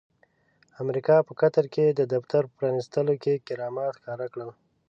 [0.81, 4.49] امريکا په قطر کې د دفتر په پرانستلو کې کرامات ښکاره کړل.